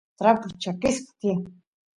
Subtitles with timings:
[0.19, 1.41] trapus chakisqa tiyan